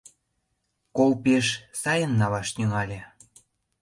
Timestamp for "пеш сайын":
1.23-2.11